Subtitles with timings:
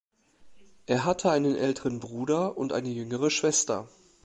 [0.87, 3.87] Er hatte einen älteren Bruder und eine jüngere Schwester.